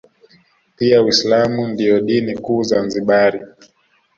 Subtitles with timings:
[0.75, 3.39] Pia uislamu ndio dini kuu Zanzibari